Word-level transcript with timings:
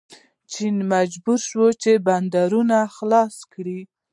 چین 0.51 0.75
مجبور 0.93 1.39
شو 1.49 1.65
چې 1.81 1.91
بندرونه 2.07 2.77
خلاص 2.95 3.35
کړي. 3.53 3.79